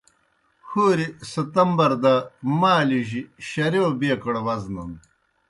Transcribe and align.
ہوریْ 0.69 1.07
ستمبر 1.31 1.91
دہ 2.03 2.15
مالِیؤجیْ 2.59 3.21
شرِیؤ 3.47 3.89
بیکوڑ 3.99 4.35
وزنَن۔ 4.45 4.91